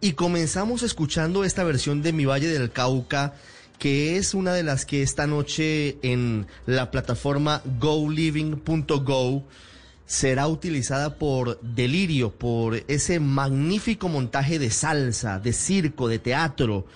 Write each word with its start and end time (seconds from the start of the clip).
Y 0.00 0.12
comenzamos 0.12 0.84
escuchando 0.84 1.42
esta 1.42 1.64
versión 1.64 2.02
de 2.02 2.12
Mi 2.12 2.24
Valle 2.24 2.46
del 2.46 2.70
Cauca, 2.70 3.34
que 3.80 4.16
es 4.16 4.32
una 4.32 4.52
de 4.52 4.62
las 4.62 4.86
que 4.86 5.02
esta 5.02 5.26
noche 5.26 5.98
en 6.02 6.46
la 6.66 6.92
plataforma 6.92 7.62
goliving.go 7.80 9.44
será 10.06 10.46
utilizada 10.46 11.16
por 11.16 11.60
Delirio, 11.62 12.30
por 12.30 12.84
ese 12.86 13.18
magnífico 13.18 14.08
montaje 14.08 14.60
de 14.60 14.70
salsa, 14.70 15.40
de 15.40 15.52
circo, 15.52 16.06
de 16.06 16.20
teatro 16.20 16.86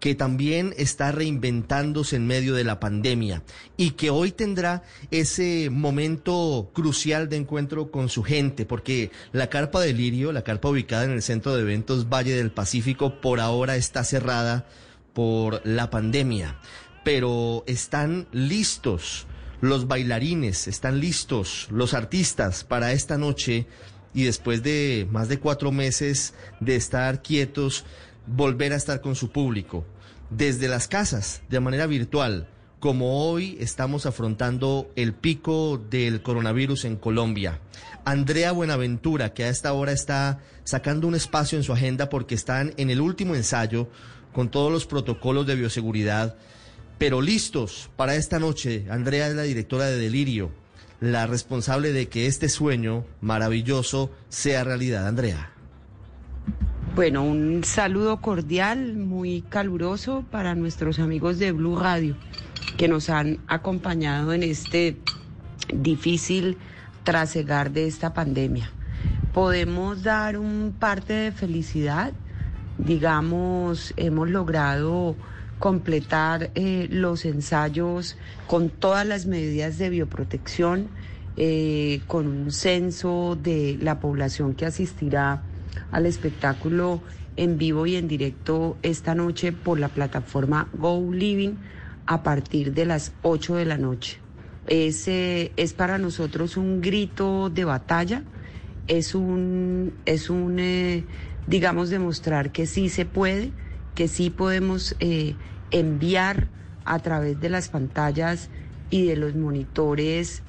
que 0.00 0.14
también 0.14 0.74
está 0.76 1.10
reinventándose 1.10 2.16
en 2.16 2.26
medio 2.26 2.54
de 2.54 2.64
la 2.64 2.80
pandemia 2.80 3.42
y 3.76 3.92
que 3.92 4.10
hoy 4.10 4.30
tendrá 4.30 4.82
ese 5.10 5.70
momento 5.70 6.70
crucial 6.74 7.28
de 7.28 7.36
encuentro 7.36 7.90
con 7.90 8.08
su 8.08 8.22
gente, 8.22 8.66
porque 8.66 9.10
la 9.32 9.48
carpa 9.48 9.80
de 9.80 9.94
Lirio, 9.94 10.32
la 10.32 10.42
carpa 10.42 10.68
ubicada 10.68 11.04
en 11.04 11.12
el 11.12 11.22
centro 11.22 11.54
de 11.54 11.62
eventos 11.62 12.08
Valle 12.08 12.36
del 12.36 12.52
Pacífico, 12.52 13.20
por 13.20 13.40
ahora 13.40 13.76
está 13.76 14.04
cerrada 14.04 14.66
por 15.14 15.62
la 15.64 15.88
pandemia, 15.88 16.60
pero 17.04 17.64
están 17.66 18.28
listos 18.32 19.26
los 19.62 19.88
bailarines, 19.88 20.68
están 20.68 21.00
listos 21.00 21.68
los 21.70 21.94
artistas 21.94 22.64
para 22.64 22.92
esta 22.92 23.16
noche 23.16 23.66
y 24.12 24.24
después 24.24 24.62
de 24.62 25.06
más 25.10 25.28
de 25.28 25.38
cuatro 25.38 25.72
meses 25.72 26.34
de 26.60 26.76
estar 26.76 27.22
quietos, 27.22 27.84
volver 28.26 28.72
a 28.72 28.76
estar 28.76 29.00
con 29.00 29.14
su 29.14 29.30
público, 29.30 29.84
desde 30.30 30.68
las 30.68 30.88
casas, 30.88 31.42
de 31.48 31.60
manera 31.60 31.86
virtual, 31.86 32.48
como 32.80 33.26
hoy 33.26 33.56
estamos 33.60 34.06
afrontando 34.06 34.90
el 34.96 35.14
pico 35.14 35.78
del 35.90 36.22
coronavirus 36.22 36.84
en 36.84 36.96
Colombia. 36.96 37.60
Andrea 38.04 38.52
Buenaventura, 38.52 39.32
que 39.32 39.44
a 39.44 39.48
esta 39.48 39.72
hora 39.72 39.92
está 39.92 40.40
sacando 40.64 41.08
un 41.08 41.14
espacio 41.14 41.58
en 41.58 41.64
su 41.64 41.72
agenda 41.72 42.08
porque 42.08 42.34
están 42.34 42.74
en 42.76 42.90
el 42.90 43.00
último 43.00 43.34
ensayo 43.34 43.88
con 44.32 44.50
todos 44.50 44.70
los 44.70 44.86
protocolos 44.86 45.46
de 45.46 45.54
bioseguridad, 45.54 46.36
pero 46.98 47.22
listos 47.22 47.90
para 47.96 48.16
esta 48.16 48.38
noche. 48.38 48.86
Andrea 48.90 49.28
es 49.28 49.34
la 49.34 49.42
directora 49.42 49.86
de 49.86 49.96
Delirio, 49.96 50.50
la 51.00 51.26
responsable 51.26 51.92
de 51.92 52.08
que 52.08 52.26
este 52.26 52.48
sueño 52.48 53.06
maravilloso 53.20 54.10
sea 54.28 54.64
realidad. 54.64 55.06
Andrea. 55.06 55.55
Bueno, 56.96 57.24
un 57.24 57.62
saludo 57.62 58.22
cordial, 58.22 58.96
muy 58.96 59.42
caluroso 59.42 60.24
para 60.30 60.54
nuestros 60.54 60.98
amigos 60.98 61.38
de 61.38 61.52
Blue 61.52 61.78
Radio 61.78 62.16
que 62.78 62.88
nos 62.88 63.10
han 63.10 63.38
acompañado 63.48 64.32
en 64.32 64.42
este 64.42 64.96
difícil 65.74 66.56
trasegar 67.04 67.70
de 67.72 67.86
esta 67.86 68.14
pandemia. 68.14 68.70
Podemos 69.34 70.04
dar 70.04 70.38
un 70.38 70.74
parte 70.80 71.12
de 71.12 71.32
felicidad, 71.32 72.14
digamos, 72.78 73.92
hemos 73.98 74.30
logrado 74.30 75.16
completar 75.58 76.50
eh, 76.54 76.88
los 76.90 77.26
ensayos 77.26 78.16
con 78.46 78.70
todas 78.70 79.06
las 79.06 79.26
medidas 79.26 79.76
de 79.76 79.90
bioprotección, 79.90 80.88
eh, 81.36 82.00
con 82.06 82.26
un 82.26 82.50
censo 82.50 83.36
de 83.38 83.76
la 83.82 84.00
población 84.00 84.54
que 84.54 84.64
asistirá 84.64 85.42
al 85.90 86.06
espectáculo 86.06 87.02
en 87.36 87.58
vivo 87.58 87.86
y 87.86 87.96
en 87.96 88.08
directo 88.08 88.78
esta 88.82 89.14
noche 89.14 89.52
por 89.52 89.78
la 89.78 89.88
plataforma 89.88 90.68
Go 90.72 91.12
Living 91.12 91.54
a 92.06 92.22
partir 92.22 92.72
de 92.72 92.86
las 92.86 93.12
8 93.22 93.56
de 93.56 93.64
la 93.64 93.76
noche. 93.76 94.18
Es, 94.66 95.06
es 95.08 95.72
para 95.74 95.98
nosotros 95.98 96.56
un 96.56 96.80
grito 96.80 97.50
de 97.50 97.64
batalla, 97.64 98.22
es 98.88 99.14
un, 99.14 99.92
es 100.06 100.30
un 100.30 100.58
eh, 100.58 101.04
digamos, 101.46 101.90
demostrar 101.90 102.50
que 102.50 102.66
sí 102.66 102.88
se 102.88 103.04
puede, 103.04 103.52
que 103.94 104.08
sí 104.08 104.30
podemos 104.30 104.96
eh, 105.00 105.34
enviar 105.70 106.48
a 106.84 106.98
través 106.98 107.40
de 107.40 107.48
las 107.48 107.68
pantallas 107.68 108.48
y 108.90 109.06
de 109.06 109.16
los 109.16 109.34
monitores 109.34 110.42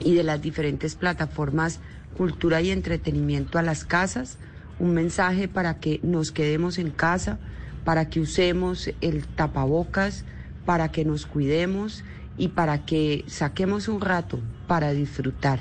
y 0.00 0.14
de 0.14 0.22
las 0.22 0.42
diferentes 0.42 0.94
plataformas 0.94 1.80
cultura 2.16 2.60
y 2.60 2.70
entretenimiento 2.70 3.58
a 3.58 3.62
las 3.62 3.84
casas 3.84 4.38
un 4.78 4.94
mensaje 4.94 5.48
para 5.48 5.78
que 5.78 6.00
nos 6.02 6.32
quedemos 6.32 6.78
en 6.78 6.90
casa, 6.90 7.38
para 7.84 8.08
que 8.08 8.20
usemos 8.20 8.90
el 9.00 9.26
tapabocas, 9.26 10.24
para 10.64 10.90
que 10.90 11.04
nos 11.04 11.26
cuidemos 11.26 12.04
y 12.36 12.48
para 12.48 12.84
que 12.84 13.24
saquemos 13.26 13.88
un 13.88 14.00
rato 14.00 14.40
para 14.66 14.92
disfrutar, 14.92 15.60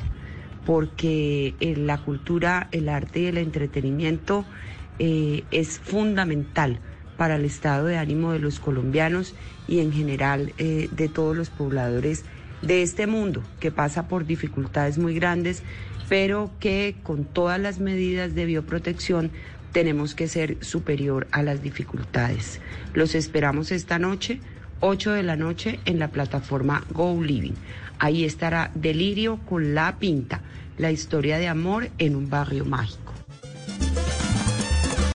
porque 0.66 1.56
eh, 1.60 1.76
la 1.76 2.00
cultura, 2.00 2.70
el 2.72 2.90
arte 2.90 3.22
y 3.22 3.26
el 3.28 3.38
entretenimiento 3.38 4.46
eh, 5.00 5.44
es 5.52 5.80
fundamental 5.80 6.80
para 7.18 7.36
el 7.36 7.46
estado 7.46 7.86
de 7.86 7.98
ánimo 7.98 8.32
de 8.32 8.40
los 8.40 8.60
colombianos 8.60 9.36
y 9.68 9.80
en 9.80 9.92
general 9.92 10.54
eh, 10.58 10.90
de 10.92 11.10
todos 11.10 11.38
los 11.38 11.50
pobladores 11.50 12.24
de 12.66 12.82
este 12.82 13.08
mundo 13.08 13.44
que 13.60 13.72
pasa 13.72 14.08
por 14.08 14.26
dificultades 14.26 14.98
muy 14.98 15.14
grandes 15.14 15.64
pero 16.10 16.52
que 16.60 16.96
con 17.04 17.26
todas 17.26 17.60
las 17.60 17.80
medidas 17.80 18.36
de 18.36 18.46
bioprotección 18.46 19.32
tenemos 19.72 20.14
que 20.14 20.28
ser 20.28 20.64
superior 20.64 21.28
a 21.32 21.42
las 21.42 21.64
dificultades. 21.64 22.62
Los 22.94 23.16
esperamos 23.16 23.72
esta 23.72 23.98
noche, 24.00 24.40
8 24.82 25.12
de 25.12 25.24
la 25.24 25.36
noche, 25.36 25.80
en 25.86 26.00
la 26.00 26.10
plataforma 26.10 26.84
Go 26.92 27.22
Living. 27.22 27.56
Ahí 28.00 28.24
estará 28.24 28.72
Delirio 28.76 29.40
con 29.46 29.74
La 29.74 29.98
Pinta, 29.98 30.42
la 30.78 30.92
historia 30.92 31.38
de 31.38 31.48
amor 31.48 31.90
en 31.98 32.16
un 32.16 32.30
barrio 32.30 32.66
mágico. 32.66 33.03